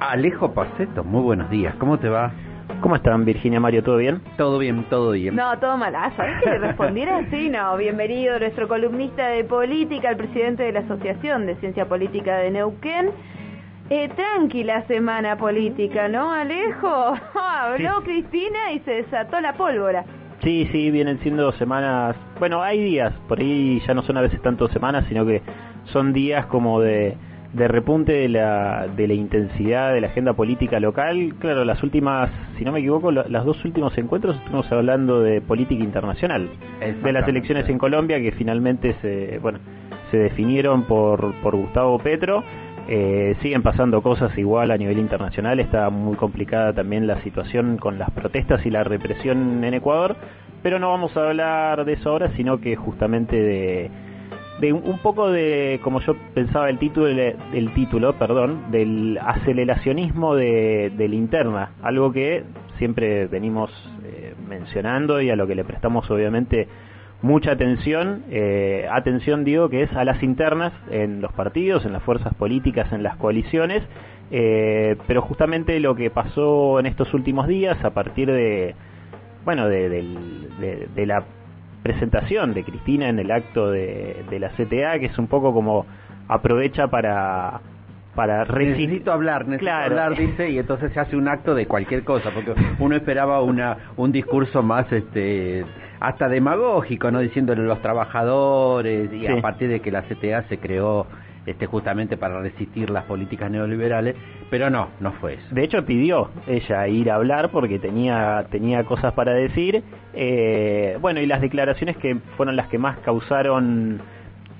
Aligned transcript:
Alejo 0.00 0.54
Paceto, 0.54 1.04
muy 1.04 1.20
buenos 1.20 1.50
días, 1.50 1.74
¿cómo 1.74 1.98
te 1.98 2.08
va? 2.08 2.32
¿Cómo 2.80 2.96
están, 2.96 3.26
Virginia 3.26 3.60
Mario? 3.60 3.82
¿Todo 3.82 3.98
bien? 3.98 4.22
Todo 4.38 4.58
bien, 4.58 4.84
todo 4.88 5.10
bien. 5.10 5.36
No, 5.36 5.58
todo 5.58 5.76
mal. 5.76 5.94
Ah, 5.94 6.10
¿sabes 6.16 6.42
que 6.42 6.48
le 6.48 6.58
respondiera 6.58 7.18
así? 7.28 7.50
No, 7.50 7.76
bienvenido 7.76 8.38
nuestro 8.38 8.66
columnista 8.66 9.28
de 9.28 9.44
política, 9.44 10.08
el 10.08 10.16
presidente 10.16 10.62
de 10.62 10.72
la 10.72 10.80
Asociación 10.80 11.44
de 11.44 11.56
Ciencia 11.56 11.86
Política 11.86 12.38
de 12.38 12.50
Neuquén. 12.50 13.10
Eh, 13.90 14.08
tranquila 14.16 14.86
semana 14.86 15.36
política, 15.36 16.08
¿no, 16.08 16.32
Alejo? 16.32 17.14
Habló 17.34 18.02
Cristina 18.02 18.72
y 18.72 18.78
se 18.80 18.92
desató 18.92 19.38
la 19.40 19.52
pólvora. 19.52 20.06
Sí, 20.42 20.66
sí, 20.72 20.90
vienen 20.90 21.18
siendo 21.20 21.52
semanas... 21.52 22.16
Bueno, 22.38 22.62
hay 22.62 22.82
días, 22.82 23.12
por 23.28 23.38
ahí 23.38 23.82
ya 23.86 23.92
no 23.92 24.02
son 24.04 24.16
a 24.16 24.22
veces 24.22 24.40
tanto 24.40 24.66
semanas, 24.68 25.04
sino 25.10 25.26
que 25.26 25.42
son 25.92 26.14
días 26.14 26.46
como 26.46 26.80
de 26.80 27.18
de 27.52 27.66
repunte 27.66 28.12
de 28.12 28.28
la, 28.28 28.86
de 28.96 29.08
la 29.08 29.14
intensidad 29.14 29.92
de 29.92 30.00
la 30.00 30.08
agenda 30.08 30.34
política 30.34 30.78
local. 30.78 31.34
Claro, 31.38 31.64
las 31.64 31.82
últimas, 31.82 32.30
si 32.56 32.64
no 32.64 32.72
me 32.72 32.78
equivoco, 32.78 33.10
los 33.10 33.44
dos 33.44 33.64
últimos 33.64 33.96
encuentros 33.98 34.36
estuvimos 34.36 34.70
hablando 34.70 35.20
de 35.20 35.40
política 35.40 35.82
internacional, 35.82 36.48
de 36.80 37.12
las 37.12 37.26
elecciones 37.26 37.68
en 37.68 37.78
Colombia 37.78 38.20
que 38.20 38.32
finalmente 38.32 38.94
se, 39.02 39.38
bueno, 39.40 39.58
se 40.10 40.18
definieron 40.18 40.84
por, 40.84 41.34
por 41.42 41.56
Gustavo 41.56 41.98
Petro. 41.98 42.44
Eh, 42.88 43.36
siguen 43.40 43.62
pasando 43.62 44.02
cosas 44.02 44.36
igual 44.36 44.70
a 44.72 44.76
nivel 44.76 44.98
internacional, 44.98 45.60
está 45.60 45.90
muy 45.90 46.16
complicada 46.16 46.72
también 46.72 47.06
la 47.06 47.22
situación 47.22 47.76
con 47.76 47.98
las 47.98 48.10
protestas 48.10 48.66
y 48.66 48.70
la 48.70 48.82
represión 48.82 49.62
en 49.62 49.74
Ecuador, 49.74 50.16
pero 50.62 50.80
no 50.80 50.88
vamos 50.88 51.16
a 51.16 51.28
hablar 51.28 51.84
de 51.84 51.92
eso 51.92 52.10
ahora, 52.10 52.32
sino 52.36 52.60
que 52.60 52.74
justamente 52.74 53.36
de 53.36 53.90
de 54.60 54.72
un 54.72 54.98
poco 54.98 55.30
de, 55.30 55.80
como 55.82 56.00
yo 56.00 56.14
pensaba 56.34 56.68
el 56.68 56.78
título, 56.78 57.08
el 57.08 57.74
título 57.74 58.18
perdón, 58.18 58.70
del 58.70 59.18
aceleracionismo 59.18 60.34
de, 60.34 60.92
de 60.96 61.08
linterna, 61.08 61.72
algo 61.82 62.12
que 62.12 62.44
siempre 62.78 63.26
venimos 63.26 63.70
eh, 64.04 64.34
mencionando 64.48 65.20
y 65.20 65.30
a 65.30 65.36
lo 65.36 65.46
que 65.46 65.54
le 65.54 65.64
prestamos 65.64 66.10
obviamente 66.10 66.68
mucha 67.22 67.52
atención, 67.52 68.24
eh, 68.30 68.86
atención 68.90 69.44
digo 69.44 69.68
que 69.68 69.82
es 69.82 69.92
a 69.92 70.04
las 70.04 70.22
internas 70.22 70.72
en 70.90 71.20
los 71.20 71.32
partidos, 71.32 71.84
en 71.84 71.92
las 71.92 72.02
fuerzas 72.02 72.34
políticas, 72.34 72.92
en 72.92 73.02
las 73.02 73.16
coaliciones, 73.16 73.82
eh, 74.30 74.96
pero 75.06 75.22
justamente 75.22 75.78
lo 75.80 75.94
que 75.94 76.10
pasó 76.10 76.80
en 76.80 76.86
estos 76.86 77.12
últimos 77.14 77.46
días 77.46 77.82
a 77.84 77.90
partir 77.90 78.30
de, 78.30 78.74
bueno, 79.44 79.68
de, 79.68 79.88
de 80.94 81.06
la 81.06 81.24
presentación 81.82 82.54
de 82.54 82.64
Cristina 82.64 83.08
en 83.08 83.18
el 83.18 83.30
acto 83.30 83.70
de, 83.70 84.24
la 84.38 84.50
CTA, 84.50 84.98
que 84.98 85.06
es 85.06 85.18
un 85.18 85.26
poco 85.26 85.52
como 85.52 85.86
aprovecha 86.28 86.88
para 86.88 87.60
para 88.14 88.44
necesito 88.44 89.12
hablar, 89.12 89.46
necesito 89.46 89.72
hablar, 89.72 90.16
dice, 90.16 90.50
y 90.50 90.58
entonces 90.58 90.92
se 90.92 90.98
hace 90.98 91.16
un 91.16 91.28
acto 91.28 91.54
de 91.54 91.66
cualquier 91.66 92.02
cosa, 92.02 92.30
porque 92.32 92.54
uno 92.80 92.96
esperaba 92.96 93.40
una 93.40 93.76
un 93.96 94.10
discurso 94.10 94.62
más 94.62 94.90
este 94.92 95.64
hasta 96.00 96.28
demagógico, 96.28 97.10
no 97.10 97.20
diciéndole 97.20 97.62
a 97.62 97.66
los 97.66 97.80
trabajadores 97.80 99.12
y 99.12 99.26
a 99.26 99.40
partir 99.40 99.68
de 99.68 99.80
que 99.80 99.90
la 99.90 100.02
CTA 100.02 100.42
se 100.48 100.58
creó 100.58 101.06
este, 101.46 101.66
justamente 101.66 102.16
para 102.16 102.40
resistir 102.40 102.90
las 102.90 103.04
políticas 103.04 103.50
neoliberales, 103.50 104.16
pero 104.50 104.70
no, 104.70 104.88
no 105.00 105.12
fue 105.12 105.34
eso. 105.34 105.54
De 105.54 105.64
hecho 105.64 105.84
pidió 105.84 106.30
ella 106.46 106.86
ir 106.88 107.10
a 107.10 107.16
hablar 107.16 107.50
porque 107.50 107.78
tenía, 107.78 108.46
tenía 108.50 108.84
cosas 108.84 109.12
para 109.14 109.32
decir, 109.32 109.82
eh, 110.14 110.98
bueno, 111.00 111.20
y 111.20 111.26
las 111.26 111.40
declaraciones 111.40 111.96
que 111.96 112.16
fueron 112.36 112.56
las 112.56 112.68
que 112.68 112.78
más 112.78 112.98
causaron 112.98 114.00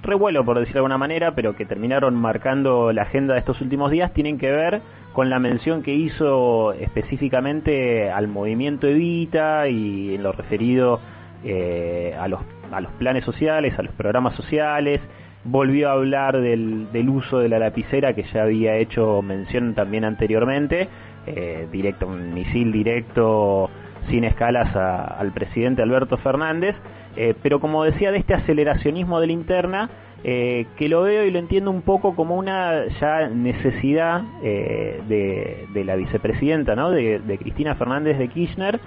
revuelo, 0.02 0.44
por 0.44 0.58
decirlo 0.58 0.74
de 0.74 0.78
alguna 0.80 0.98
manera, 0.98 1.34
pero 1.34 1.54
que 1.56 1.66
terminaron 1.66 2.14
marcando 2.14 2.92
la 2.92 3.02
agenda 3.02 3.34
de 3.34 3.40
estos 3.40 3.60
últimos 3.60 3.90
días, 3.90 4.12
tienen 4.14 4.38
que 4.38 4.50
ver 4.50 4.80
con 5.12 5.28
la 5.28 5.38
mención 5.38 5.82
que 5.82 5.92
hizo 5.92 6.72
específicamente 6.72 8.10
al 8.10 8.28
movimiento 8.28 8.86
Evita 8.86 9.68
y 9.68 10.14
en 10.14 10.22
lo 10.22 10.32
referido 10.32 11.00
eh, 11.44 12.14
a, 12.18 12.28
los, 12.28 12.40
a 12.72 12.80
los 12.80 12.92
planes 12.92 13.24
sociales, 13.24 13.78
a 13.78 13.82
los 13.82 13.94
programas 13.94 14.34
sociales, 14.34 15.00
volvió 15.44 15.88
a 15.88 15.92
hablar 15.92 16.40
del, 16.40 16.92
del, 16.92 17.08
uso 17.08 17.38
de 17.38 17.48
la 17.48 17.58
lapicera 17.58 18.14
que 18.14 18.24
ya 18.24 18.42
había 18.42 18.76
hecho 18.76 19.22
mención 19.22 19.74
también 19.74 20.04
anteriormente, 20.04 20.88
eh, 21.26 21.66
directo, 21.70 22.06
un 22.06 22.34
misil 22.34 22.72
directo 22.72 23.70
sin 24.08 24.24
escalas 24.24 24.74
al 24.74 25.32
presidente 25.32 25.82
Alberto 25.82 26.16
Fernández, 26.18 26.74
eh, 27.16 27.34
pero 27.42 27.60
como 27.60 27.84
decía 27.84 28.12
de 28.12 28.18
este 28.18 28.34
aceleracionismo 28.34 29.20
de 29.20 29.26
la 29.26 29.32
interna, 29.32 29.90
eh, 30.22 30.66
que 30.76 30.88
lo 30.88 31.02
veo 31.02 31.24
y 31.24 31.30
lo 31.30 31.38
entiendo 31.38 31.70
un 31.70 31.82
poco 31.82 32.14
como 32.14 32.36
una 32.36 32.86
ya 33.00 33.28
necesidad 33.28 34.22
de, 34.42 35.66
de, 35.72 35.84
la 35.84 35.96
vicepresidenta, 35.96 36.76
¿no? 36.76 36.90
de, 36.90 37.20
de 37.20 37.38
Cristina 37.38 37.74
Fernández 37.74 38.18
de 38.18 38.28
Kirchner, 38.28 38.80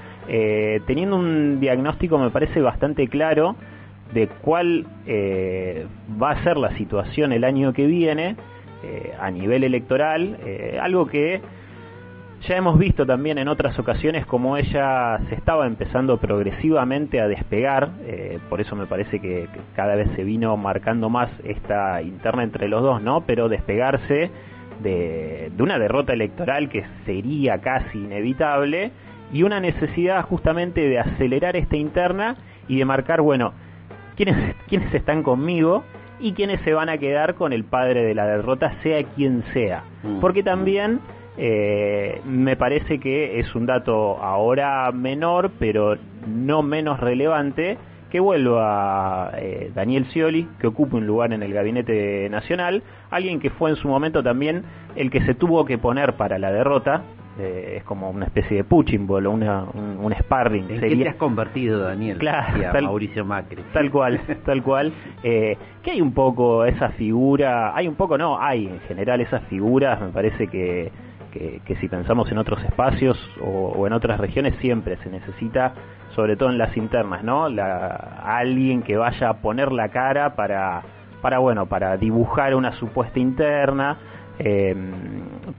teniendo 0.86 1.16
un 1.16 1.60
diagnóstico 1.60 2.20
me 2.20 2.30
parece 2.30 2.62
bastante 2.62 3.08
claro 3.08 3.56
de 4.14 4.28
cuál 4.28 4.86
eh, 5.08 5.88
va 6.22 6.32
a 6.32 6.44
ser 6.44 6.58
la 6.58 6.76
situación 6.78 7.32
el 7.32 7.44
año 7.44 7.74
que 7.74 7.86
viene 7.86 8.36
eh, 8.84 9.14
a 9.20 9.32
nivel 9.32 9.64
electoral, 9.64 10.38
eh, 10.46 10.80
algo 10.82 11.08
que 11.08 11.42
ya 12.48 12.58
hemos 12.58 12.78
visto 12.78 13.06
también 13.06 13.38
en 13.38 13.48
otras 13.48 13.80
ocasiones 13.80 14.26
como 14.26 14.58
ella 14.58 15.18
se 15.30 15.36
estaba 15.36 15.66
empezando 15.66 16.18
progresivamente 16.18 17.22
a 17.22 17.28
despegar, 17.30 17.92
por 18.50 18.60
eso 18.60 18.76
me 18.76 18.86
parece 18.86 19.22
que, 19.22 19.48
cada 19.78 19.96
vez 19.96 20.10
se 20.18 20.26
vino 20.26 20.58
marcando 20.58 21.10
más 21.10 21.30
esta 21.46 22.02
interna 22.02 22.44
entre 22.44 22.68
los 22.68 22.82
dos, 22.82 23.02
¿no? 23.02 23.22
Pero 23.22 23.48
despegarse 23.48 24.30
de, 24.82 25.52
de 25.56 25.64
una 25.64 25.80
derrota 25.80 26.12
electoral 26.12 26.68
que 26.68 26.84
sería 27.06 27.60
casi 27.62 28.00
inevitable 28.00 28.92
y 29.32 29.44
una 29.44 29.62
necesidad 29.62 30.24
justamente 30.24 30.82
de 30.82 31.00
acelerar 31.00 31.56
esta 31.56 31.78
interna 31.78 32.36
y 32.68 32.78
de 32.78 32.84
marcar, 32.84 33.22
bueno, 33.22 33.54
quiénes, 34.16 34.56
quiénes 34.68 34.94
están 34.94 35.24
conmigo 35.24 35.84
y 36.20 36.34
quiénes 36.34 36.62
se 36.62 36.74
van 36.74 36.90
a 36.90 36.98
quedar 36.98 37.36
con 37.36 37.54
el 37.54 37.64
padre 37.64 38.04
de 38.04 38.16
la 38.16 38.26
derrota, 38.26 38.74
sea 38.82 39.04
quien 39.04 39.44
sea. 39.54 39.84
Mm. 40.04 40.20
Porque 40.20 40.44
también 40.44 41.00
eh, 41.38 42.22
me 42.26 42.56
parece 42.56 43.00
que 43.00 43.40
es 43.40 43.56
un 43.56 43.66
dato 43.66 44.18
ahora 44.22 44.92
menor, 44.92 45.52
pero 45.60 45.98
no 46.28 46.64
menos 46.64 47.00
relevante, 47.00 47.78
que 48.12 48.20
vuelva 48.20 49.32
eh, 49.38 49.72
Daniel 49.74 50.06
Scioli, 50.06 50.48
que 50.60 50.68
ocupe 50.68 50.98
un 50.98 51.08
lugar 51.08 51.34
en 51.34 51.42
el 51.42 51.52
gabinete 51.52 52.30
nacional, 52.30 52.84
alguien 53.10 53.40
que 53.40 53.50
fue 53.50 53.72
en 53.72 53.76
su 53.76 53.88
momento 53.88 54.22
también 54.22 54.64
el 54.96 55.10
que 55.10 55.26
se 55.26 55.34
tuvo 55.34 55.66
que 55.66 55.80
poner 55.80 56.14
para 56.14 56.38
la 56.38 56.52
derrota, 56.52 57.02
es 57.40 57.84
como 57.84 58.10
una 58.10 58.26
especie 58.26 58.58
de 58.58 58.64
punching 58.64 59.08
ball, 59.08 59.28
una, 59.28 59.64
un, 59.64 60.14
sparring. 60.20 60.70
¿En 60.70 60.80
qué 60.80 60.96
te 60.96 61.10
has 61.10 61.16
convertido, 61.16 61.80
Daniel? 61.80 62.18
Claro, 62.18 62.82
Mauricio 62.84 63.26
Macri. 63.26 63.64
Tal 63.74 63.90
cual, 63.90 64.20
tal 64.46 64.62
cual. 64.62 64.94
Eh, 65.24 65.58
que 65.82 65.92
hay 65.92 66.02
un 66.02 66.14
poco 66.14 66.66
esa 66.66 66.90
figura, 66.90 67.76
hay 67.76 67.88
un 67.88 67.96
poco, 67.96 68.18
no, 68.18 68.40
hay 68.40 68.68
en 68.68 68.80
general 68.82 69.22
esas 69.22 69.44
figuras, 69.46 70.00
me 70.00 70.10
parece 70.10 70.48
que, 70.48 70.92
que, 71.32 71.76
si 71.82 71.88
pensamos 71.88 72.32
en 72.32 72.38
otros 72.38 72.64
espacios 72.64 73.18
o, 73.42 73.88
en 73.88 73.94
otras 73.94 74.20
regiones, 74.20 74.56
siempre 74.62 74.98
se 74.98 75.10
necesita, 75.10 75.74
sobre 76.16 76.36
todo 76.36 76.50
en 76.50 76.58
las 76.58 76.76
internas, 76.78 77.24
¿no? 77.24 77.50
La, 77.50 77.88
alguien 78.24 78.84
que 78.84 78.96
vaya 78.98 79.30
a 79.30 79.34
poner 79.38 79.72
la 79.72 79.90
cara 79.90 80.36
para, 80.36 80.84
para 81.22 81.40
bueno, 81.40 81.66
para 81.66 81.98
dibujar 81.98 82.54
una 82.54 82.74
supuesta 82.74 83.20
interna 83.20 83.98
eh, 84.40 84.76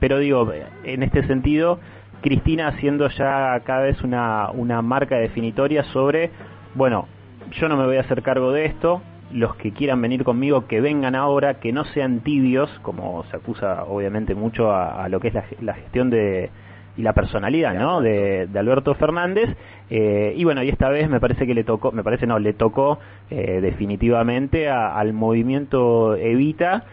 pero 0.00 0.18
digo, 0.18 0.50
en 0.84 1.02
este 1.02 1.26
sentido, 1.26 1.78
Cristina 2.22 2.68
haciendo 2.68 3.08
ya 3.08 3.60
cada 3.64 3.82
vez 3.82 4.02
una, 4.02 4.50
una 4.50 4.82
marca 4.82 5.16
definitoria 5.16 5.84
sobre, 5.92 6.30
bueno, 6.74 7.06
yo 7.52 7.68
no 7.68 7.76
me 7.76 7.84
voy 7.84 7.96
a 7.96 8.00
hacer 8.00 8.22
cargo 8.22 8.52
de 8.52 8.66
esto, 8.66 9.02
los 9.32 9.56
que 9.56 9.72
quieran 9.72 10.00
venir 10.00 10.24
conmigo 10.24 10.66
que 10.66 10.80
vengan 10.80 11.14
ahora, 11.14 11.54
que 11.54 11.72
no 11.72 11.84
sean 11.86 12.20
tibios, 12.20 12.70
como 12.82 13.24
se 13.30 13.36
acusa 13.36 13.84
obviamente 13.84 14.34
mucho 14.34 14.72
a, 14.72 15.08
lo 15.08 15.20
que 15.20 15.28
es 15.28 15.34
la, 15.60 15.74
gestión 15.74 16.10
de 16.10 16.50
y 16.96 17.02
la 17.02 17.12
personalidad, 17.12 17.74
¿no? 17.74 18.00
De, 18.00 18.48
Alberto 18.54 18.94
Fernández 18.94 19.50
eh, 19.90 20.32
y 20.36 20.44
bueno 20.44 20.62
y 20.62 20.68
esta 20.68 20.88
vez 20.88 21.10
me 21.10 21.18
parece 21.18 21.44
que 21.46 21.52
le 21.52 21.64
tocó, 21.64 21.90
me 21.90 22.04
parece 22.04 22.26
no 22.26 22.38
le 22.38 22.52
tocó 22.52 23.00
eh, 23.30 23.60
definitivamente 23.60 24.70
al 24.70 25.12
movimiento 25.12 26.14
Evita 26.14 26.84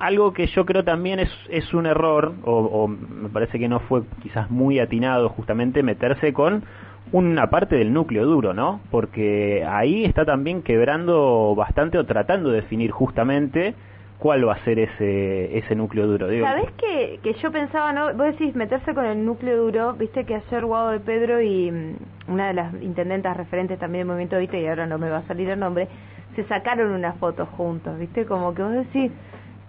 algo 0.00 0.32
que 0.32 0.46
yo 0.48 0.64
creo 0.66 0.84
también 0.84 1.20
es, 1.20 1.30
es 1.48 1.72
un 1.74 1.86
error, 1.86 2.34
o, 2.44 2.88
me 2.88 3.28
parece 3.28 3.58
que 3.58 3.68
no 3.68 3.80
fue 3.80 4.02
quizás 4.22 4.50
muy 4.50 4.78
atinado 4.78 5.28
justamente 5.28 5.82
meterse 5.82 6.32
con 6.32 6.64
una 7.12 7.50
parte 7.50 7.76
del 7.76 7.92
núcleo 7.92 8.26
duro, 8.26 8.52
¿no? 8.52 8.80
Porque 8.90 9.64
ahí 9.68 10.04
está 10.04 10.24
también 10.24 10.62
quebrando 10.62 11.54
bastante 11.56 11.98
o 11.98 12.04
tratando 12.04 12.50
de 12.50 12.56
definir 12.62 12.90
justamente 12.90 13.74
cuál 14.18 14.48
va 14.48 14.54
a 14.54 14.64
ser 14.64 14.78
ese, 14.78 15.58
ese 15.58 15.74
núcleo 15.74 16.06
duro. 16.06 16.28
Digo, 16.28 16.46
¿Sabés 16.46 16.72
que, 16.72 17.20
que 17.22 17.34
yo 17.34 17.52
pensaba, 17.52 17.92
no? 17.92 18.12
Vos 18.14 18.26
decís 18.26 18.54
meterse 18.56 18.94
con 18.94 19.04
el 19.04 19.24
núcleo 19.24 19.56
duro, 19.56 19.92
viste 19.92 20.24
que 20.24 20.34
ayer 20.34 20.64
Guado 20.64 20.90
de 20.90 21.00
Pedro 21.00 21.40
y 21.40 21.70
mm, 21.70 22.32
una 22.32 22.48
de 22.48 22.54
las 22.54 22.74
intendentas 22.82 23.36
referentes 23.36 23.78
también 23.78 24.00
del 24.00 24.08
movimiento 24.08 24.38
Viste, 24.38 24.60
y 24.60 24.66
ahora 24.66 24.86
no 24.86 24.98
me 24.98 25.10
va 25.10 25.18
a 25.18 25.26
salir 25.26 25.48
el 25.50 25.60
nombre, 25.60 25.88
se 26.34 26.44
sacaron 26.44 26.90
unas 26.90 27.16
fotos 27.18 27.48
juntos, 27.50 27.98
viste, 27.98 28.26
como 28.26 28.54
que 28.54 28.62
vos 28.62 28.72
decís 28.72 29.12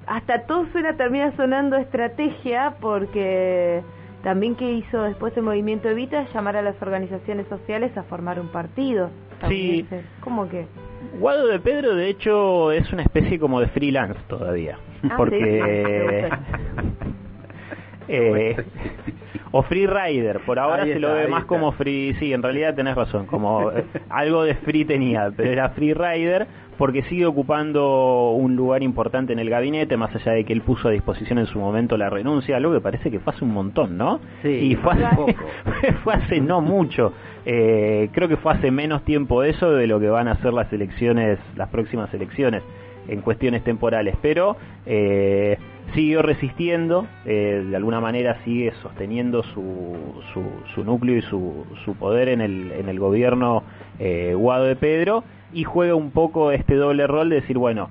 hasta 0.07 0.43
todo 0.47 0.65
suena, 0.71 0.95
termina 0.95 1.35
sonando 1.35 1.75
estrategia 1.75 2.75
porque 2.79 3.83
también 4.23 4.55
que 4.55 4.71
hizo 4.71 5.03
después 5.03 5.35
el 5.37 5.43
movimiento 5.43 5.89
Evita 5.89 6.27
llamar 6.33 6.57
a 6.57 6.61
las 6.61 6.81
organizaciones 6.81 7.47
sociales 7.47 7.95
a 7.97 8.03
formar 8.03 8.39
un 8.39 8.47
partido. 8.49 9.09
sí. 9.47 9.85
¿Cómo 10.21 10.49
que? 10.49 10.65
Guado 11.19 11.47
de 11.47 11.59
Pedro 11.59 11.95
de 11.95 12.09
hecho 12.09 12.71
es 12.71 12.91
una 12.91 13.03
especie 13.03 13.39
como 13.39 13.59
de 13.59 13.67
freelance 13.67 14.19
todavía. 14.27 14.77
Ah, 15.03 15.13
porque... 15.17 16.29
eh, 18.07 18.55
o 19.57 19.63
free 19.63 19.87
rider, 19.87 20.41
por 20.45 20.59
ahora 20.59 20.83
se 20.83 20.99
lo 20.99 21.15
ve 21.15 21.27
más 21.27 21.45
como 21.45 21.71
free, 21.71 22.13
sí, 22.19 22.31
en 22.31 22.43
realidad 22.43 22.75
tenés 22.75 22.95
razón, 22.95 23.25
como 23.25 23.71
eh, 23.71 23.85
algo 24.07 24.43
de 24.43 24.53
free 24.53 24.85
tenía, 24.85 25.31
pero 25.35 25.51
era 25.51 25.69
free 25.69 25.95
rider 25.95 26.45
porque 26.77 27.01
sigue 27.05 27.25
ocupando 27.25 28.33
un 28.33 28.55
lugar 28.55 28.83
importante 28.83 29.33
en 29.33 29.39
el 29.39 29.49
gabinete, 29.49 29.97
más 29.97 30.13
allá 30.15 30.33
de 30.33 30.43
que 30.43 30.53
él 30.53 30.61
puso 30.61 30.89
a 30.89 30.91
disposición 30.91 31.39
en 31.39 31.47
su 31.47 31.57
momento 31.57 31.97
la 31.97 32.11
renuncia, 32.11 32.55
algo 32.55 32.71
que 32.71 32.81
parece 32.81 33.09
que 33.09 33.19
fue 33.19 33.33
hace 33.33 33.45
un 33.45 33.51
montón, 33.51 33.97
¿no? 33.97 34.19
Sí, 34.43 34.49
y 34.49 34.75
fue 34.75 34.93
hace, 34.93 35.35
fue 36.03 36.13
hace 36.13 36.39
no 36.39 36.61
mucho. 36.61 37.13
Eh, 37.43 38.09
creo 38.11 38.27
que 38.27 38.37
fue 38.37 38.53
hace 38.53 38.69
menos 38.69 39.03
tiempo 39.05 39.41
eso 39.41 39.71
de 39.71 39.87
lo 39.87 39.99
que 39.99 40.09
van 40.09 40.27
a 40.27 40.35
ser 40.35 40.53
las 40.53 40.71
elecciones, 40.71 41.39
las 41.55 41.69
próximas 41.69 42.13
elecciones 42.13 42.61
en 43.07 43.21
cuestiones 43.21 43.63
temporales, 43.63 44.15
pero 44.21 44.57
eh, 44.85 45.57
siguió 45.93 46.21
resistiendo, 46.21 47.07
eh, 47.25 47.65
de 47.69 47.75
alguna 47.75 48.01
manera 48.01 48.39
sigue 48.43 48.73
sosteniendo 48.81 49.43
su, 49.43 49.95
su, 50.33 50.43
su 50.73 50.83
núcleo 50.83 51.17
y 51.17 51.21
su, 51.21 51.65
su, 51.85 51.95
poder 51.95 52.29
en 52.29 52.41
el, 52.41 52.71
en 52.71 52.89
el 52.89 52.99
gobierno 52.99 53.63
eh, 53.99 54.33
Guado 54.35 54.65
de 54.65 54.75
Pedro 54.75 55.23
y 55.53 55.63
juega 55.63 55.95
un 55.95 56.11
poco 56.11 56.51
este 56.51 56.75
doble 56.75 57.07
rol 57.07 57.29
de 57.29 57.37
decir, 57.37 57.57
bueno, 57.57 57.89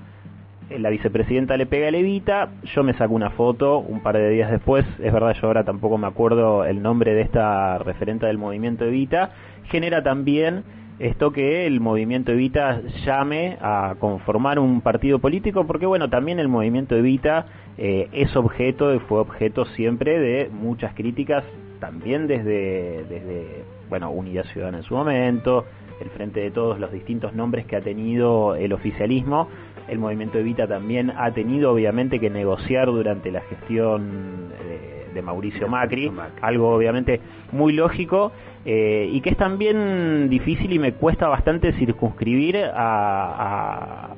eh, 0.68 0.78
la 0.78 0.90
vicepresidenta 0.90 1.56
le 1.56 1.66
pega 1.66 1.88
a 1.88 1.90
Levita, 1.90 2.50
yo 2.74 2.82
me 2.82 2.94
saco 2.94 3.14
una 3.14 3.30
foto 3.30 3.78
un 3.78 4.00
par 4.00 4.16
de 4.16 4.28
días 4.30 4.50
después, 4.50 4.84
es 5.02 5.12
verdad, 5.12 5.34
yo 5.40 5.46
ahora 5.46 5.64
tampoco 5.64 5.96
me 5.96 6.06
acuerdo 6.06 6.64
el 6.64 6.82
nombre 6.82 7.14
de 7.14 7.22
esta 7.22 7.78
referente 7.78 8.26
del 8.26 8.38
movimiento 8.38 8.84
Evita, 8.84 9.30
genera 9.70 10.02
también 10.02 10.64
esto 10.98 11.30
que 11.30 11.66
el 11.66 11.80
movimiento 11.80 12.32
Evita 12.32 12.80
llame 13.04 13.58
a 13.60 13.96
conformar 13.98 14.58
un 14.58 14.80
partido 14.80 15.18
político, 15.18 15.66
porque 15.66 15.86
bueno, 15.86 16.08
también 16.08 16.38
el 16.38 16.48
movimiento 16.48 16.96
Evita 16.96 17.46
eh, 17.76 18.08
es 18.12 18.34
objeto 18.34 18.94
y 18.94 18.98
fue 19.00 19.20
objeto 19.20 19.66
siempre 19.66 20.18
de 20.18 20.48
muchas 20.50 20.94
críticas, 20.94 21.44
también 21.80 22.26
desde, 22.26 23.04
desde, 23.04 23.64
bueno, 23.90 24.10
Unidad 24.10 24.44
Ciudadana 24.46 24.78
en 24.78 24.84
su 24.84 24.94
momento, 24.94 25.66
el 26.00 26.08
Frente 26.10 26.40
de 26.40 26.50
Todos, 26.50 26.80
los 26.80 26.90
distintos 26.92 27.34
nombres 27.34 27.66
que 27.66 27.76
ha 27.76 27.80
tenido 27.80 28.54
el 28.54 28.72
oficialismo. 28.72 29.48
El 29.88 29.98
movimiento 29.98 30.38
Evita 30.38 30.66
también 30.66 31.12
ha 31.16 31.30
tenido 31.32 31.72
obviamente 31.72 32.18
que 32.18 32.28
negociar 32.28 32.86
durante 32.86 33.30
la 33.30 33.40
gestión 33.42 34.45
de, 35.16 35.22
Mauricio 35.22 35.68
Macri, 35.68 36.12
algo 36.42 36.74
obviamente 36.74 37.20
muy 37.52 37.72
lógico 37.72 38.32
eh, 38.64 39.08
y 39.12 39.20
que 39.20 39.30
es 39.30 39.36
también 39.36 40.28
difícil 40.28 40.72
y 40.72 40.78
me 40.78 40.92
cuesta 40.92 41.28
bastante 41.28 41.72
circunscribir 41.72 42.58
a, 42.74 44.10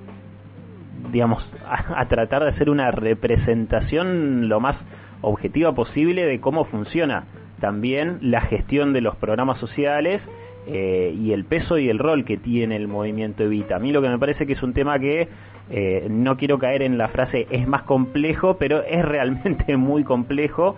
digamos, 1.12 1.44
a, 1.94 2.08
tratar 2.08 2.44
de 2.44 2.50
hacer 2.50 2.70
una 2.70 2.90
representación 2.90 4.48
lo 4.48 4.60
más 4.60 4.76
objetiva 5.20 5.74
posible 5.74 6.24
de 6.24 6.40
cómo 6.40 6.64
funciona 6.64 7.24
también 7.60 8.18
la 8.22 8.40
gestión 8.42 8.92
de 8.92 9.00
los 9.00 9.16
programas 9.16 9.58
sociales 9.58 10.22
eh, 10.66 11.14
y 11.18 11.32
el 11.32 11.44
peso 11.44 11.78
y 11.78 11.88
el 11.88 11.98
rol 11.98 12.24
que 12.24 12.36
tiene 12.36 12.76
el 12.76 12.88
movimiento 12.88 13.42
Evita. 13.42 13.76
A 13.76 13.78
mí 13.78 13.92
lo 13.92 14.00
que 14.00 14.08
me 14.08 14.18
parece 14.18 14.46
que 14.46 14.52
es 14.52 14.62
un 14.62 14.74
tema 14.74 14.98
que 14.98 15.28
eh, 15.70 16.06
no 16.10 16.36
quiero 16.36 16.58
caer 16.58 16.82
en 16.82 16.98
la 16.98 17.08
frase 17.08 17.46
es 17.50 17.66
más 17.68 17.82
complejo, 17.82 18.56
pero 18.58 18.82
es 18.82 19.04
realmente 19.04 19.76
muy 19.78 20.04
complejo 20.04 20.76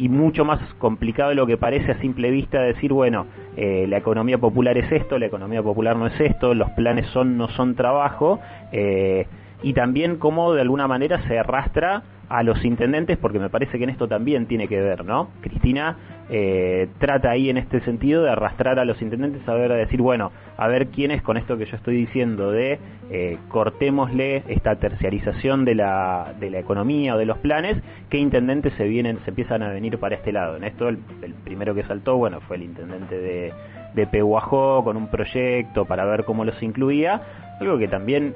y 0.00 0.08
mucho 0.08 0.46
más 0.46 0.60
complicado 0.78 1.28
de 1.28 1.34
lo 1.34 1.46
que 1.46 1.58
parece 1.58 1.92
a 1.92 2.00
simple 2.00 2.30
vista 2.30 2.62
decir, 2.62 2.90
bueno, 2.90 3.26
eh, 3.54 3.84
la 3.86 3.98
economía 3.98 4.38
popular 4.38 4.78
es 4.78 4.90
esto, 4.90 5.18
la 5.18 5.26
economía 5.26 5.62
popular 5.62 5.94
no 5.94 6.06
es 6.06 6.18
esto, 6.18 6.54
los 6.54 6.70
planes 6.70 7.06
son 7.08 7.36
no 7.36 7.48
son 7.48 7.74
trabajo, 7.74 8.40
eh, 8.72 9.26
y 9.62 9.74
también 9.74 10.16
cómo 10.16 10.54
de 10.54 10.62
alguna 10.62 10.88
manera 10.88 11.20
se 11.28 11.38
arrastra 11.38 12.02
a 12.30 12.44
los 12.44 12.64
intendentes, 12.64 13.18
porque 13.18 13.40
me 13.40 13.50
parece 13.50 13.76
que 13.76 13.84
en 13.84 13.90
esto 13.90 14.06
también 14.06 14.46
tiene 14.46 14.68
que 14.68 14.80
ver, 14.80 15.04
¿no? 15.04 15.30
Cristina 15.40 15.96
eh, 16.30 16.88
trata 16.98 17.30
ahí 17.30 17.50
en 17.50 17.56
este 17.56 17.80
sentido 17.80 18.22
de 18.22 18.30
arrastrar 18.30 18.78
a 18.78 18.84
los 18.84 19.02
intendentes 19.02 19.46
a 19.48 19.54
ver, 19.54 19.72
a 19.72 19.74
decir, 19.74 20.00
bueno, 20.00 20.30
a 20.56 20.68
ver 20.68 20.86
quiénes 20.86 21.22
con 21.22 21.36
esto 21.36 21.58
que 21.58 21.66
yo 21.66 21.76
estoy 21.76 21.96
diciendo 21.96 22.52
de 22.52 22.78
eh, 23.10 23.36
cortémosle 23.48 24.44
esta 24.46 24.76
terciarización 24.76 25.64
de 25.64 25.74
la, 25.74 26.32
de 26.38 26.50
la 26.50 26.60
economía 26.60 27.16
o 27.16 27.18
de 27.18 27.26
los 27.26 27.36
planes, 27.38 27.78
qué 28.08 28.18
intendentes 28.18 28.74
se 28.74 28.84
vienen, 28.86 29.18
se 29.24 29.30
empiezan 29.30 29.64
a 29.64 29.70
venir 29.70 29.98
para 29.98 30.14
este 30.14 30.30
lado. 30.30 30.56
En 30.56 30.62
esto 30.62 30.88
el, 30.88 30.98
primero 31.42 31.74
que 31.74 31.82
saltó, 31.82 32.16
bueno, 32.16 32.40
fue 32.42 32.58
el 32.58 32.62
intendente 32.62 33.18
de, 33.18 33.52
de 33.94 34.06
Pehuajó 34.06 34.84
con 34.84 34.96
un 34.96 35.08
proyecto 35.08 35.84
para 35.84 36.04
ver 36.04 36.24
cómo 36.24 36.44
los 36.44 36.62
incluía, 36.62 37.22
algo 37.60 37.76
que 37.76 37.88
también 37.88 38.34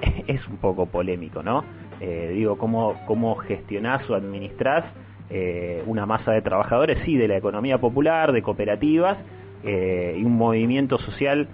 es 0.26 0.46
un 0.48 0.56
poco 0.56 0.86
polémico, 0.86 1.44
¿no? 1.44 1.64
Eh, 2.00 2.32
digo, 2.34 2.58
cómo, 2.58 2.94
cómo 3.06 3.36
gestionás 3.36 4.08
o 4.10 4.14
administrás 4.14 4.84
eh, 5.30 5.82
una 5.86 6.06
masa 6.06 6.32
de 6.32 6.42
trabajadores, 6.42 6.98
sí, 7.04 7.16
de 7.16 7.26
la 7.26 7.36
economía 7.36 7.78
popular, 7.78 8.32
de 8.32 8.42
cooperativas, 8.42 9.18
eh, 9.64 10.16
y 10.18 10.24
un 10.24 10.36
movimiento 10.36 10.98
social 10.98 11.48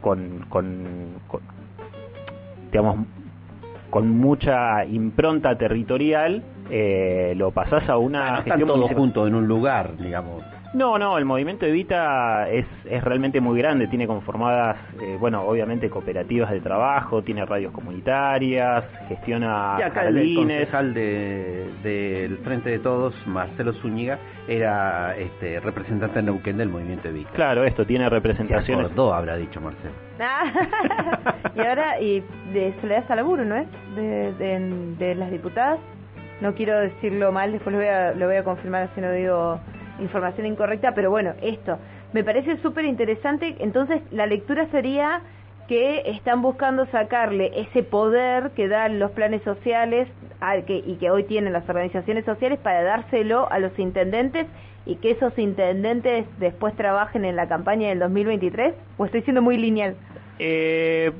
con, 0.00 0.44
con, 0.48 1.14
digamos, 2.72 3.06
con 3.90 4.10
mucha 4.10 4.84
impronta 4.84 5.56
territorial, 5.56 6.42
eh, 6.70 7.34
lo 7.36 7.52
pasás 7.52 7.88
a 7.88 7.96
una 7.96 8.42
gestión 8.42 8.68
todos 8.68 8.90
juntos 8.92 9.28
en 9.28 9.34
un 9.34 9.46
lugar, 9.46 9.96
digamos. 9.96 10.42
No, 10.74 10.98
no, 10.98 11.16
el 11.16 11.24
movimiento 11.24 11.64
Evita 11.64 12.48
es, 12.50 12.66
es 12.84 13.02
realmente 13.02 13.40
muy 13.40 13.58
grande, 13.58 13.86
tiene 13.86 14.06
conformadas, 14.06 14.76
eh, 15.00 15.16
bueno, 15.18 15.42
obviamente 15.42 15.88
cooperativas 15.88 16.50
de 16.50 16.60
trabajo, 16.60 17.22
tiene 17.22 17.46
radios 17.46 17.72
comunitarias, 17.72 18.84
gestiona 19.08 19.76
y 19.78 19.82
acá 19.82 20.06
el 20.08 20.34
concejal 20.34 20.92
del 20.92 21.82
de, 21.82 22.38
Frente 22.44 22.70
de 22.70 22.78
Todos, 22.80 23.14
Marcelo 23.26 23.72
Zúñiga, 23.74 24.18
era 24.46 25.16
este, 25.16 25.58
representante 25.60 26.18
en 26.18 26.26
Neuquén 26.26 26.58
del 26.58 26.68
movimiento 26.68 27.08
Evita. 27.08 27.30
Claro, 27.30 27.64
esto 27.64 27.86
tiene 27.86 28.08
representaciones. 28.10 28.94
Dos 28.94 29.14
habrá 29.14 29.36
dicho 29.36 29.60
Marcelo. 29.62 29.94
y 31.54 31.60
ahora, 31.60 31.98
y 32.00 32.22
de 32.52 32.74
Soledad 32.80 33.06
Salaburo, 33.08 33.44
¿no 33.44 33.56
es? 33.56 33.68
De, 33.94 34.34
de, 34.34 34.94
de, 34.98 35.14
las 35.14 35.30
diputadas. 35.30 35.78
No 36.40 36.54
quiero 36.54 36.78
decirlo 36.78 37.32
mal, 37.32 37.52
después 37.52 37.72
lo 37.72 37.80
voy 37.80 37.88
a, 37.88 38.12
lo 38.12 38.26
voy 38.26 38.36
a 38.36 38.44
confirmar 38.44 38.90
si 38.94 39.00
no 39.00 39.10
digo 39.12 39.60
información 39.98 40.46
incorrecta, 40.46 40.94
pero 40.94 41.10
bueno, 41.10 41.34
esto 41.42 41.78
me 42.12 42.24
parece 42.24 42.56
súper 42.58 42.84
interesante. 42.84 43.56
Entonces, 43.58 44.00
la 44.10 44.26
lectura 44.26 44.66
sería 44.70 45.22
que 45.68 46.02
están 46.06 46.40
buscando 46.40 46.86
sacarle 46.86 47.52
ese 47.54 47.82
poder 47.82 48.52
que 48.52 48.68
dan 48.68 48.98
los 48.98 49.10
planes 49.10 49.42
sociales 49.42 50.08
que, 50.66 50.82
y 50.84 50.96
que 50.96 51.10
hoy 51.10 51.24
tienen 51.24 51.52
las 51.52 51.68
organizaciones 51.68 52.24
sociales 52.24 52.58
para 52.58 52.82
dárselo 52.82 53.50
a 53.52 53.58
los 53.58 53.78
intendentes 53.78 54.46
y 54.86 54.96
que 54.96 55.10
esos 55.10 55.38
intendentes 55.38 56.24
después 56.38 56.74
trabajen 56.74 57.26
en 57.26 57.36
la 57.36 57.46
campaña 57.48 57.90
del 57.90 57.98
2023? 57.98 58.74
¿O 58.96 59.04
estoy 59.04 59.20
siendo 59.22 59.42
muy 59.42 59.58
lineal? 59.58 59.94
Eh, 60.38 61.12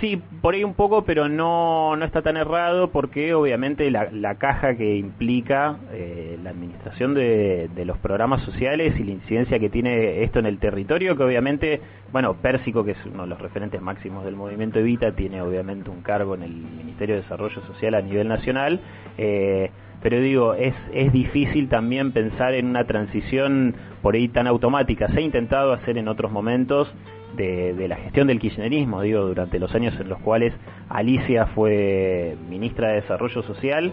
Sí, 0.00 0.22
por 0.40 0.54
ahí 0.54 0.64
un 0.64 0.72
poco, 0.72 1.04
pero 1.04 1.28
no, 1.28 1.94
no 1.94 2.04
está 2.06 2.22
tan 2.22 2.38
errado 2.38 2.90
porque 2.90 3.34
obviamente 3.34 3.90
la, 3.90 4.10
la 4.10 4.36
caja 4.36 4.74
que 4.74 4.96
implica 4.96 5.76
eh, 5.92 6.38
la 6.42 6.50
administración 6.50 7.12
de, 7.12 7.68
de, 7.74 7.84
los 7.84 7.98
programas 7.98 8.42
sociales 8.44 8.98
y 8.98 9.04
la 9.04 9.10
incidencia 9.10 9.58
que 9.58 9.68
tiene 9.68 10.22
esto 10.22 10.38
en 10.38 10.46
el 10.46 10.58
territorio, 10.58 11.18
que 11.18 11.22
obviamente, 11.22 11.82
bueno, 12.12 12.32
Pérsico, 12.32 12.82
que 12.82 12.92
es 12.92 12.98
uno 13.04 13.24
de 13.24 13.28
los 13.28 13.40
referentes 13.42 13.82
máximos 13.82 14.24
del 14.24 14.36
movimiento 14.36 14.78
Evita, 14.78 15.12
tiene 15.12 15.42
obviamente 15.42 15.90
un 15.90 16.00
cargo 16.00 16.34
en 16.34 16.44
el 16.44 16.54
Ministerio 16.54 17.16
de 17.16 17.20
Desarrollo 17.20 17.60
Social 17.66 17.94
a 17.94 18.00
nivel 18.00 18.26
nacional. 18.26 18.80
Eh, 19.18 19.70
pero 20.02 20.18
digo, 20.18 20.54
es, 20.54 20.74
es 20.94 21.12
difícil 21.12 21.68
también 21.68 22.12
pensar 22.12 22.54
en 22.54 22.66
una 22.66 22.86
transición 22.86 23.74
por 24.00 24.14
ahí 24.14 24.28
tan 24.28 24.46
automática. 24.46 25.08
Se 25.08 25.18
ha 25.18 25.20
intentado 25.20 25.74
hacer 25.74 25.98
en 25.98 26.08
otros 26.08 26.32
momentos, 26.32 26.90
de, 27.36 27.86
la 27.88 27.96
gestión 27.96 28.26
del 28.26 28.38
kirchnerismo, 28.38 29.02
digo, 29.02 29.22
durante 29.22 29.58
los 29.58 29.74
años 29.74 29.94
en 29.98 30.08
los 30.08 30.18
cuales 30.20 30.52
Alicia 30.88 31.46
fue 31.46 32.36
ministra 32.48 32.88
de 32.88 32.94
Desarrollo 32.96 33.42
Social. 33.42 33.92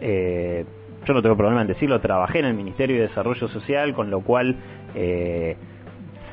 Eh, 0.00 0.64
yo 1.06 1.14
no 1.14 1.22
tengo 1.22 1.36
problema 1.36 1.62
en 1.62 1.68
decirlo, 1.68 2.00
trabajé 2.00 2.40
en 2.40 2.46
el 2.46 2.54
Ministerio 2.54 2.96
de 2.96 3.08
Desarrollo 3.08 3.48
Social, 3.48 3.94
con 3.94 4.10
lo 4.10 4.20
cual 4.20 4.56
eh, 4.94 5.56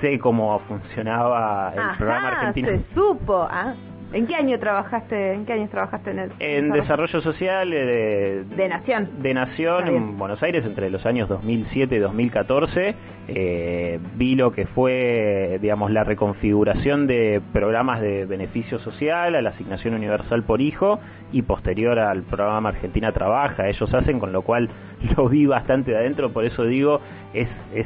sé 0.02 0.20
cómo 0.20 0.60
funcionaba 0.68 1.74
el 1.76 1.98
programa 1.98 2.28
argentino. 2.30 2.70
Se 2.70 2.94
supo, 2.94 3.48
ah. 3.50 3.74
¿En 4.12 4.26
qué 4.26 4.36
año 4.36 4.58
trabajaste? 4.60 5.34
¿En 5.34 5.46
qué 5.46 5.54
años 5.54 5.70
trabajaste 5.70 6.12
en 6.12 6.20
el 6.20 6.32
En 6.40 6.72
desarrollo, 6.72 7.22
social 7.22 7.70
de, 7.70 8.44
de 8.44 8.68
Nación. 8.68 9.10
De 9.22 9.34
Nación 9.34 9.88
en 9.88 10.18
Buenos 10.18 10.42
Aires 10.42 10.66
entre 10.66 10.90
los 10.90 11.06
años 11.06 11.30
2007 11.30 11.96
y 11.96 12.00
2014. 12.00 12.96
Eh, 13.28 14.00
vi 14.16 14.36
lo 14.36 14.52
que 14.52 14.66
fue, 14.66 15.60
digamos, 15.62 15.92
la 15.92 16.04
reconfiguración 16.04 17.06
de 17.06 17.40
programas 17.54 18.02
de 18.02 18.26
beneficio 18.26 18.80
social, 18.80 19.36
a 19.36 19.42
la 19.44 19.52
asignación 19.52 19.94
universal 19.94 20.44
por 20.44 20.62
hijo 20.62 21.00
y 21.32 21.44
posterior 21.44 22.00
al 22.00 22.24
programa 22.24 22.70
Argentina 22.70 23.12
Trabaja. 23.12 23.68
Ellos 23.68 23.94
hacen, 23.94 24.20
con 24.20 24.32
lo 24.32 24.42
cual 24.42 24.70
lo 25.18 25.30
vi 25.30 25.46
bastante 25.46 25.92
de 25.92 25.98
adentro, 25.98 26.34
por 26.34 26.46
eso 26.46 26.64
digo, 26.64 27.02
es, 27.36 27.48
es 27.76 27.86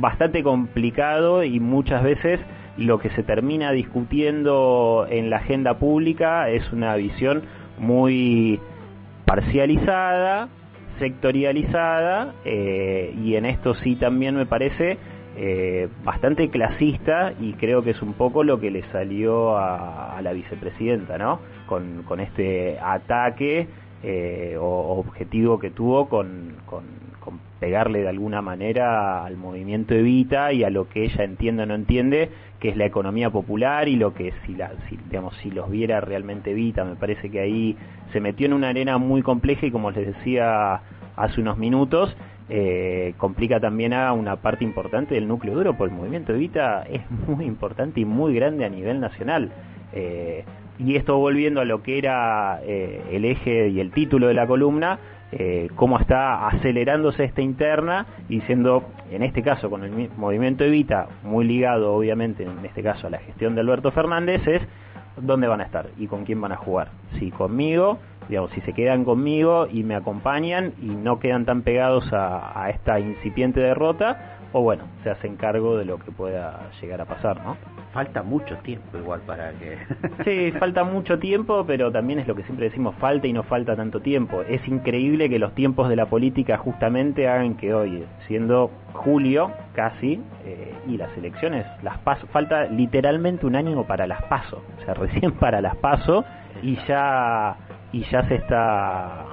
bastante 0.00 0.42
complicado 0.42 1.44
y 1.44 1.60
muchas 1.60 2.02
veces 2.02 2.40
lo 2.76 2.98
que 2.98 3.10
se 3.10 3.22
termina 3.22 3.72
discutiendo 3.72 5.06
en 5.08 5.30
la 5.30 5.38
agenda 5.38 5.78
pública 5.78 6.48
es 6.48 6.72
una 6.72 6.94
visión 6.96 7.42
muy 7.78 8.60
parcializada, 9.26 10.48
sectorializada 10.98 12.34
eh, 12.44 13.14
y 13.22 13.36
en 13.36 13.46
esto 13.46 13.74
sí 13.76 13.96
también 13.96 14.36
me 14.36 14.46
parece 14.46 14.98
eh, 15.36 15.88
bastante 16.04 16.50
clasista 16.50 17.32
y 17.40 17.54
creo 17.54 17.82
que 17.82 17.90
es 17.90 18.02
un 18.02 18.12
poco 18.12 18.44
lo 18.44 18.60
que 18.60 18.70
le 18.70 18.82
salió 18.92 19.56
a, 19.56 20.20
la 20.22 20.32
vicepresidenta, 20.32 21.16
¿no? 21.16 21.40
Con, 21.66 22.02
con 22.02 22.20
este 22.20 22.78
ataque 22.78 23.66
eh, 24.02 24.56
o 24.60 24.98
objetivo 24.98 25.58
que 25.58 25.70
tuvo 25.70 26.08
con, 26.08 26.56
con, 26.66 26.84
pegarle 27.60 28.00
de 28.02 28.08
alguna 28.08 28.42
manera 28.42 29.24
al 29.24 29.36
movimiento 29.36 29.94
Evita 29.94 30.52
y 30.52 30.64
a 30.64 30.70
lo 30.70 30.88
que 30.88 31.04
ella 31.04 31.24
entiende 31.24 31.62
o 31.62 31.66
no 31.66 31.74
entiende, 31.74 32.30
que 32.60 32.68
es 32.68 32.76
la 32.76 32.86
economía 32.86 33.30
popular 33.30 33.88
y 33.88 33.96
lo 33.96 34.14
que 34.14 34.32
si, 34.44 34.54
la, 34.54 34.72
si, 34.88 34.96
digamos, 34.96 35.36
si 35.42 35.50
los 35.50 35.70
viera 35.70 36.00
realmente 36.00 36.50
Evita, 36.50 36.84
me 36.84 36.96
parece 36.96 37.30
que 37.30 37.40
ahí 37.40 37.76
se 38.12 38.20
metió 38.20 38.46
en 38.46 38.52
una 38.52 38.70
arena 38.70 38.98
muy 38.98 39.22
compleja 39.22 39.66
y 39.66 39.70
como 39.70 39.90
les 39.90 40.06
decía 40.06 40.80
hace 41.16 41.40
unos 41.40 41.58
minutos, 41.58 42.16
eh, 42.48 43.14
complica 43.16 43.60
también 43.60 43.92
a 43.92 44.12
una 44.12 44.36
parte 44.36 44.64
importante 44.64 45.14
del 45.14 45.28
núcleo 45.28 45.54
duro, 45.54 45.76
porque 45.76 45.94
el 45.94 45.98
movimiento 45.98 46.32
Evita 46.32 46.82
es 46.82 47.02
muy 47.26 47.44
importante 47.44 48.00
y 48.00 48.04
muy 48.04 48.34
grande 48.34 48.64
a 48.64 48.68
nivel 48.68 49.00
nacional. 49.00 49.52
Eh, 49.92 50.44
y 50.84 50.96
esto 50.96 51.16
volviendo 51.16 51.60
a 51.60 51.64
lo 51.64 51.82
que 51.82 51.98
era 51.98 52.60
eh, 52.64 53.02
el 53.12 53.24
eje 53.24 53.68
y 53.68 53.80
el 53.80 53.92
título 53.92 54.28
de 54.28 54.34
la 54.34 54.46
columna, 54.46 54.98
eh, 55.30 55.68
cómo 55.76 55.98
está 55.98 56.46
acelerándose 56.48 57.24
esta 57.24 57.40
interna 57.40 58.06
y 58.28 58.40
siendo, 58.42 58.84
en 59.10 59.22
este 59.22 59.42
caso, 59.42 59.70
con 59.70 59.84
el 59.84 60.10
movimiento 60.16 60.64
Evita, 60.64 61.08
muy 61.22 61.44
ligado 61.44 61.94
obviamente 61.94 62.42
en 62.42 62.64
este 62.64 62.82
caso 62.82 63.06
a 63.06 63.10
la 63.10 63.18
gestión 63.18 63.54
de 63.54 63.60
Alberto 63.62 63.92
Fernández, 63.92 64.46
es 64.46 64.62
dónde 65.16 65.46
van 65.46 65.60
a 65.60 65.64
estar 65.64 65.88
y 65.98 66.06
con 66.06 66.24
quién 66.24 66.40
van 66.40 66.52
a 66.52 66.56
jugar. 66.56 66.90
Si 67.18 67.30
conmigo, 67.30 67.98
digamos, 68.28 68.50
si 68.50 68.60
se 68.62 68.72
quedan 68.72 69.04
conmigo 69.04 69.68
y 69.70 69.84
me 69.84 69.94
acompañan 69.94 70.74
y 70.82 70.86
no 70.86 71.18
quedan 71.18 71.44
tan 71.44 71.62
pegados 71.62 72.12
a, 72.12 72.60
a 72.60 72.70
esta 72.70 72.98
incipiente 72.98 73.60
derrota, 73.60 74.38
o 74.52 74.62
bueno, 74.62 74.84
se 75.02 75.10
hacen 75.10 75.36
cargo 75.36 75.76
de 75.76 75.84
lo 75.84 75.98
que 75.98 76.12
pueda 76.12 76.70
llegar 76.80 77.00
a 77.00 77.06
pasar, 77.06 77.42
¿no? 77.42 77.56
Falta 77.92 78.22
mucho 78.22 78.56
tiempo 78.58 78.98
igual 78.98 79.20
para 79.26 79.52
que... 79.52 79.78
sí, 80.24 80.52
falta 80.58 80.84
mucho 80.84 81.18
tiempo, 81.18 81.64
pero 81.66 81.90
también 81.90 82.18
es 82.18 82.28
lo 82.28 82.34
que 82.34 82.42
siempre 82.44 82.68
decimos, 82.68 82.94
falta 82.96 83.26
y 83.26 83.32
no 83.32 83.42
falta 83.42 83.76
tanto 83.76 84.00
tiempo. 84.00 84.42
Es 84.42 84.66
increíble 84.68 85.28
que 85.28 85.38
los 85.38 85.54
tiempos 85.54 85.88
de 85.88 85.96
la 85.96 86.06
política 86.06 86.58
justamente 86.58 87.28
hagan 87.28 87.56
que 87.56 87.74
hoy, 87.74 88.04
siendo 88.26 88.70
julio 88.92 89.50
casi, 89.74 90.22
eh, 90.44 90.74
y 90.86 90.96
las 90.96 91.16
elecciones, 91.16 91.66
las 91.82 91.98
paso, 91.98 92.26
falta 92.28 92.64
literalmente 92.64 93.46
un 93.46 93.56
año 93.56 93.84
para 93.84 94.06
las 94.06 94.22
paso, 94.24 94.62
o 94.78 94.84
sea, 94.84 94.94
recién 94.94 95.32
para 95.32 95.60
las 95.60 95.76
paso, 95.76 96.24
y 96.62 96.76
ya, 96.86 97.56
y 97.92 98.04
ya 98.04 98.26
se 98.28 98.36
está 98.36 99.26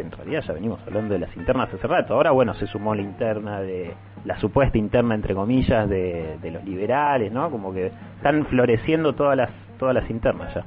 en 0.00 0.10
realidad 0.10 0.42
ya 0.46 0.54
venimos 0.54 0.80
hablando 0.86 1.14
de 1.14 1.20
las 1.20 1.36
internas 1.36 1.72
hace 1.72 1.86
rato. 1.86 2.14
Ahora, 2.14 2.30
bueno, 2.30 2.54
se 2.54 2.66
sumó 2.66 2.94
la 2.94 3.02
interna 3.02 3.60
de 3.60 3.94
la 4.24 4.38
supuesta 4.40 4.78
interna 4.78 5.14
entre 5.14 5.34
comillas 5.34 5.88
de, 5.88 6.38
de 6.40 6.50
los 6.50 6.64
liberales, 6.64 7.32
¿no? 7.32 7.50
Como 7.50 7.72
que 7.72 7.92
están 8.16 8.46
floreciendo 8.46 9.14
todas 9.14 9.36
las 9.36 9.50
todas 9.78 9.94
las 9.94 10.08
internas 10.10 10.54
ya. 10.54 10.64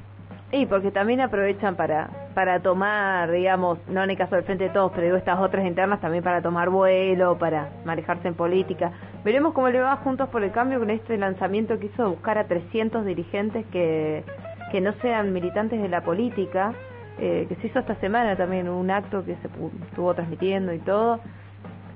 Y 0.52 0.66
porque 0.66 0.90
también 0.90 1.20
aprovechan 1.20 1.76
para 1.76 2.10
para 2.34 2.60
tomar, 2.60 3.30
digamos, 3.30 3.78
no 3.88 4.02
en 4.02 4.10
el 4.10 4.16
caso 4.16 4.36
del 4.36 4.44
Frente 4.44 4.64
de 4.64 4.70
Todos, 4.70 4.92
pero 4.92 5.04
digo 5.04 5.16
estas 5.16 5.38
otras 5.38 5.66
internas 5.66 6.00
también 6.00 6.22
para 6.22 6.42
tomar 6.42 6.70
vuelo, 6.70 7.38
para 7.38 7.70
manejarse 7.84 8.28
en 8.28 8.34
política. 8.34 8.92
Veremos 9.24 9.52
cómo 9.52 9.68
le 9.68 9.80
va 9.80 9.96
Juntos 9.96 10.28
por 10.28 10.42
el 10.42 10.52
Cambio 10.52 10.78
con 10.78 10.90
este 10.90 11.16
lanzamiento 11.18 11.78
que 11.78 11.86
hizo 11.86 12.04
de 12.04 12.08
buscar 12.10 12.38
a 12.38 12.46
300 12.46 13.04
dirigentes 13.04 13.66
que, 13.66 14.24
que 14.70 14.80
no 14.80 14.92
sean 15.02 15.32
militantes 15.32 15.82
de 15.82 15.88
la 15.88 16.02
política, 16.02 16.72
eh, 17.20 17.46
que 17.48 17.54
se 17.56 17.66
hizo 17.68 17.78
esta 17.78 17.94
semana 17.96 18.36
también, 18.36 18.68
un 18.68 18.90
acto 18.90 19.24
que 19.24 19.36
se 19.36 19.48
estuvo 19.86 20.14
transmitiendo 20.14 20.72
y 20.72 20.78
todo 20.78 21.20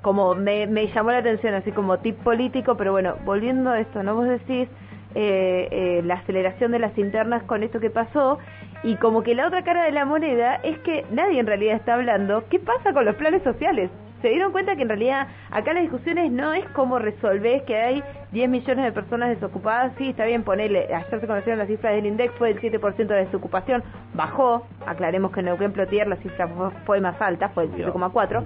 como 0.04 0.34
me, 0.34 0.66
llamó 0.94 1.12
la 1.12 1.18
atención, 1.18 1.54
así 1.54 1.72
como 1.72 1.98
tip 1.98 2.18
político, 2.18 2.76
pero 2.76 2.92
bueno, 2.92 3.16
volviendo 3.24 3.70
a 3.70 3.80
esto, 3.80 4.02
¿no? 4.02 4.14
Vos 4.14 4.28
decís 4.28 4.68
eh, 5.14 5.68
eh, 5.70 6.02
la 6.04 6.16
aceleración 6.16 6.72
de 6.72 6.78
las 6.78 6.96
internas 6.98 7.42
con 7.44 7.62
esto 7.62 7.80
que 7.80 7.88
pasó, 7.88 8.38
y 8.82 8.96
como 8.96 9.22
que 9.22 9.34
la 9.34 9.46
otra 9.46 9.64
cara 9.64 9.84
de 9.84 9.92
la 9.92 10.04
moneda 10.04 10.56
es 10.56 10.78
que 10.80 11.06
nadie 11.10 11.40
en 11.40 11.46
realidad 11.46 11.76
está 11.76 11.94
hablando 11.94 12.44
qué 12.50 12.58
pasa 12.58 12.92
con 12.92 13.06
los 13.06 13.16
planes 13.16 13.42
sociales. 13.42 13.90
Se 14.24 14.30
dieron 14.30 14.52
cuenta 14.52 14.74
que 14.74 14.80
en 14.80 14.88
realidad 14.88 15.28
acá 15.50 15.74
las 15.74 15.82
discusiones 15.82 16.32
no 16.32 16.54
es 16.54 16.64
cómo 16.70 16.98
resolver 16.98 17.62
que 17.66 17.76
hay 17.76 18.02
10 18.32 18.48
millones 18.48 18.86
de 18.86 18.92
personas 18.92 19.28
desocupadas, 19.28 19.92
sí, 19.98 20.08
está 20.08 20.24
bien 20.24 20.44
ponerle, 20.44 20.86
ayer 20.94 21.20
se 21.20 21.26
conocieron 21.26 21.58
las 21.58 21.68
cifras 21.68 21.94
del 21.94 22.06
INDEX, 22.06 22.32
fue 22.38 22.52
el 22.52 22.58
7% 22.58 23.06
de 23.06 23.16
desocupación, 23.16 23.82
bajó, 24.14 24.66
aclaremos 24.86 25.30
que 25.30 25.40
en 25.40 25.44
Neuquén 25.44 25.74
Plotier 25.74 26.06
la 26.06 26.16
cifra 26.16 26.48
fue 26.86 27.02
más 27.02 27.20
alta, 27.20 27.50
fue 27.50 27.64
el 27.64 27.72
7,4%, 27.72 28.44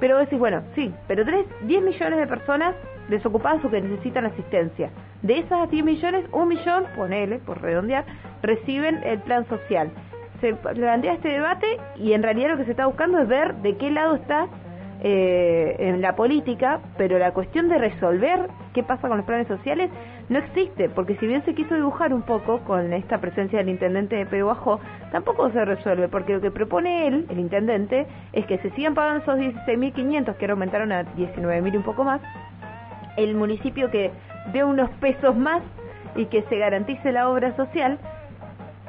pero 0.00 0.18
decís, 0.18 0.38
bueno, 0.38 0.62
sí, 0.74 0.94
pero 1.08 1.24
tenés 1.24 1.46
10 1.62 1.82
millones 1.82 2.18
de 2.18 2.26
personas 2.26 2.74
desocupadas 3.08 3.64
o 3.64 3.70
que 3.70 3.80
necesitan 3.80 4.26
asistencia. 4.26 4.90
De 5.22 5.38
esas 5.38 5.70
10 5.70 5.82
millones, 5.82 6.26
un 6.30 6.48
millón, 6.48 6.84
ponele, 6.94 7.38
por 7.38 7.62
redondear, 7.62 8.04
reciben 8.42 9.00
el 9.02 9.20
plan 9.20 9.48
social. 9.48 9.90
Se 10.42 10.52
plantea 10.52 11.14
este 11.14 11.30
debate 11.30 11.78
y 11.96 12.12
en 12.12 12.22
realidad 12.22 12.50
lo 12.50 12.56
que 12.58 12.66
se 12.66 12.72
está 12.72 12.84
buscando 12.84 13.18
es 13.18 13.26
ver 13.26 13.54
de 13.54 13.78
qué 13.78 13.90
lado 13.90 14.16
está 14.16 14.48
eh, 15.02 15.76
en 15.78 16.00
la 16.00 16.16
política, 16.16 16.80
pero 16.96 17.18
la 17.18 17.32
cuestión 17.32 17.68
de 17.68 17.78
resolver 17.78 18.48
qué 18.72 18.82
pasa 18.82 19.08
con 19.08 19.18
los 19.18 19.26
planes 19.26 19.46
sociales 19.46 19.90
no 20.28 20.38
existe, 20.38 20.88
porque 20.88 21.16
si 21.16 21.26
bien 21.26 21.44
se 21.44 21.54
quiso 21.54 21.74
dibujar 21.74 22.12
un 22.12 22.22
poco 22.22 22.60
con 22.60 22.92
esta 22.92 23.18
presencia 23.18 23.58
del 23.58 23.68
intendente 23.68 24.16
de 24.16 24.26
Peguajó, 24.26 24.80
tampoco 25.12 25.50
se 25.50 25.64
resuelve, 25.64 26.08
porque 26.08 26.32
lo 26.32 26.40
que 26.40 26.50
propone 26.50 27.06
él, 27.06 27.26
el 27.28 27.38
intendente, 27.38 28.06
es 28.32 28.46
que 28.46 28.58
se 28.58 28.70
sigan 28.70 28.94
pagando 28.94 29.22
esos 29.22 29.38
16.500 29.38 30.36
que 30.36 30.44
ahora 30.44 30.52
aumentaron 30.54 30.92
a 30.92 31.04
19.000 31.04 31.74
y 31.74 31.76
un 31.76 31.82
poco 31.82 32.02
más, 32.02 32.20
el 33.16 33.34
municipio 33.34 33.90
que 33.90 34.10
dé 34.52 34.64
unos 34.64 34.90
pesos 35.00 35.36
más 35.36 35.62
y 36.16 36.26
que 36.26 36.42
se 36.44 36.58
garantice 36.58 37.12
la 37.12 37.28
obra 37.28 37.54
social, 37.56 37.98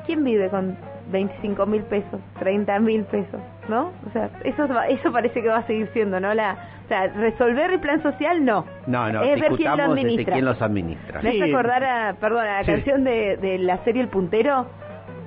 ¿quién 0.06 0.24
vive 0.24 0.50
con 0.50 0.78
25 1.12 1.66
mil 1.66 1.84
pesos, 1.84 2.20
30 2.40 2.80
mil 2.80 3.04
pesos, 3.06 3.40
¿no? 3.70 3.92
O 4.08 4.12
sea, 4.12 4.30
eso, 4.44 4.68
eso 4.90 5.12
parece 5.12 5.42
que 5.42 5.48
va 5.48 5.58
a 5.58 5.68
seguir 5.68 5.90
siendo, 5.94 6.20
¿no? 6.20 6.34
La, 6.34 6.58
o 6.86 6.88
sea, 6.88 7.08
resolver 7.08 7.72
el 7.72 7.80
plan 7.80 8.02
social, 8.02 8.44
no. 8.44 8.66
No, 8.86 9.12
no, 9.12 9.24
es 9.24 9.40
ver 9.40 9.52
quién 9.54 9.76
lo 9.76 9.84
administra. 9.84 10.34
quién 10.34 10.46
los 10.46 10.62
administra. 10.62 11.22
Me 11.22 11.30
hace 11.30 11.44
acordar 11.44 11.84
a, 11.84 12.14
perdón, 12.14 12.46
a 12.46 12.62
la 12.62 12.66
canción 12.66 13.04
de, 13.04 13.38
de 13.38 13.58
la 13.58 13.78
serie 13.84 14.02
El 14.02 14.08
Puntero, 14.08 14.68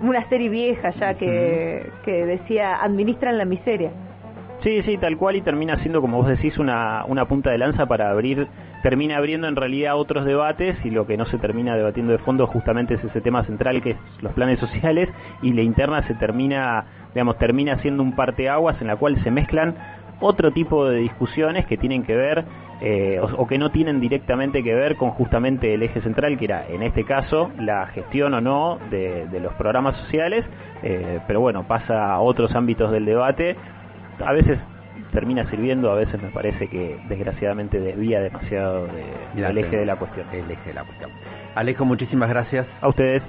una 0.03 0.27
serie 0.29 0.49
vieja 0.49 0.91
ya 0.91 1.15
que, 1.15 1.91
que 2.05 2.25
decía, 2.25 2.83
administran 2.83 3.37
la 3.37 3.45
miseria. 3.45 3.91
Sí, 4.63 4.83
sí, 4.83 4.99
tal 4.99 5.17
cual 5.17 5.37
y 5.37 5.41
termina 5.41 5.79
siendo, 5.79 6.03
como 6.03 6.19
vos 6.19 6.29
decís, 6.29 6.59
una, 6.59 7.05
una 7.07 7.27
punta 7.27 7.51
de 7.51 7.57
lanza 7.57 7.87
para 7.87 8.11
abrir, 8.11 8.47
termina 8.83 9.17
abriendo 9.17 9.49
en 9.49 9.57
realidad 9.57 9.97
otros 9.97 10.27
debates 10.27 10.77
y 10.85 10.91
lo 10.91 11.07
que 11.07 11.17
no 11.17 11.25
se 11.27 11.39
termina 11.39 11.77
debatiendo 11.77 12.13
de 12.13 12.19
fondo 12.19 12.47
justamente 12.47 12.95
es 12.95 13.05
ese 13.05 13.23
tema 13.23 13.43
central 13.45 13.83
que 13.83 13.93
es 13.93 13.97
los 14.21 14.33
planes 14.35 14.59
sociales 14.61 15.09
y 15.41 15.55
la 15.55 15.63
interna 15.63 16.07
se 16.07 16.15
termina, 16.15 16.85
digamos, 17.15 17.39
termina 17.39 17.79
siendo 17.81 18.03
un 18.03 18.15
parteaguas 18.15 18.81
en 18.81 18.87
la 18.87 18.97
cual 18.97 19.23
se 19.23 19.31
mezclan 19.31 19.75
otro 20.21 20.53
tipo 20.53 20.89
de 20.89 20.99
discusiones 20.99 21.67
que 21.67 21.77
tienen 21.79 22.03
que 22.05 22.15
ver 22.15 22.45
eh, 22.83 23.21
o, 23.21 23.47
que 23.47 23.59
no 23.59 23.71
tienen 23.71 24.01
directamente 24.01 24.63
que 24.63 24.75
ver 24.75 24.97
con 24.97 25.11
justamente 25.11 25.75
el 25.75 25.83
eje 25.83 26.01
central, 26.03 26.39
que 26.39 26.47
era 26.47 26.67
en 26.67 26.83
este 26.83 27.05
caso 27.05 27.51
la 27.59 27.87
gestión 27.89 28.33
o 28.35 28.41
no 28.41 28.79
de, 28.91 29.29
los 29.41 29.53
programas 29.55 29.97
sociales, 29.99 30.45
eh, 30.83 31.21
pero 31.27 31.41
bueno, 31.41 31.65
pasa 31.67 32.13
a 32.13 32.21
otros 32.21 32.55
ámbitos 32.55 32.91
del 32.91 33.05
debate 33.05 33.57
a 34.25 34.33
veces 34.33 34.59
termina 35.13 35.49
sirviendo, 35.51 35.91
a 35.91 35.95
veces 35.95 36.21
me 36.23 36.29
parece 36.31 36.69
que 36.69 37.01
desgraciadamente 37.09 37.81
desvía 37.81 38.21
demasiado 38.21 38.87
del 39.35 39.59
eje 39.59 39.77
de 39.77 39.87
la 39.87 39.97
cuestión. 39.97 40.27
El 40.33 40.51
eje 40.51 40.69
de 40.69 40.75
la 40.75 40.85
cuestión. 40.85 41.11
Alejo, 41.55 41.85
muchísimas 41.85 42.29
gracias. 42.29 42.67
A 42.81 42.89
ustedes. 42.89 43.23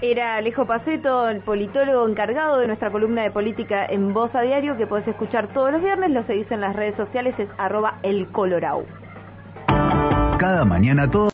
Era 0.00 0.36
Alejo 0.36 0.64
Paceto, 0.64 1.28
el 1.28 1.40
politólogo 1.40 2.08
encargado 2.08 2.58
de 2.58 2.68
nuestra 2.68 2.88
columna 2.92 3.24
de 3.24 3.32
política 3.32 3.84
en 3.84 4.14
Voz 4.14 4.32
a 4.32 4.42
Diario, 4.42 4.76
que 4.76 4.86
podés 4.86 5.08
escuchar 5.08 5.48
todos 5.48 5.72
los 5.72 5.82
viernes, 5.82 6.12
lo 6.12 6.22
seguís 6.22 6.48
en 6.52 6.60
las 6.60 6.76
redes 6.76 6.94
sociales, 6.94 7.34
es 7.36 7.48
arroba 7.58 7.98
el 8.04 8.28
Cada 10.38 10.64
mañana 10.64 11.10
todo. 11.10 11.26